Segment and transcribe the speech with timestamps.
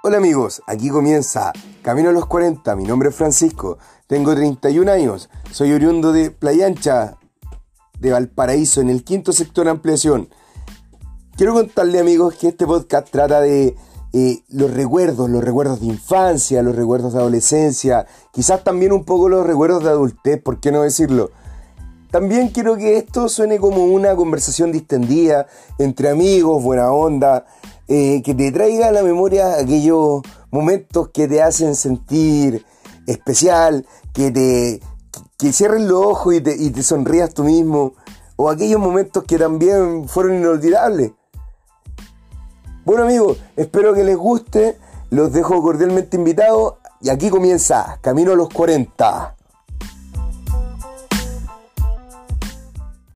[0.00, 5.28] Hola amigos, aquí comienza Camino a los 40, mi nombre es Francisco, tengo 31 años,
[5.50, 7.16] soy oriundo de Playa Ancha,
[7.98, 10.28] de Valparaíso, en el quinto sector ampliación.
[11.36, 13.74] Quiero contarle amigos que este podcast trata de
[14.12, 19.28] eh, los recuerdos, los recuerdos de infancia, los recuerdos de adolescencia, quizás también un poco
[19.28, 21.32] los recuerdos de adultez, ¿por qué no decirlo?
[22.12, 25.48] También quiero que esto suene como una conversación distendida
[25.80, 27.46] entre amigos, buena onda,
[27.88, 32.64] eh, que te traiga a la memoria aquellos momentos que te hacen sentir
[33.06, 34.80] especial, que te
[35.38, 37.94] que cierres los ojos y te, y te sonrías tú mismo,
[38.36, 41.12] o aquellos momentos que también fueron inolvidables.
[42.84, 44.78] Bueno amigos, espero que les guste,
[45.10, 49.37] los dejo cordialmente invitados y aquí comienza Camino a los 40.